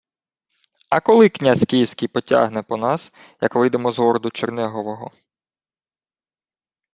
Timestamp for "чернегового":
4.29-5.11